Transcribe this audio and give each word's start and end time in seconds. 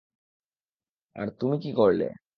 আর 1.15 1.27
তুমি 1.39 1.55
কি 1.63 1.71
করলে? 1.73 2.07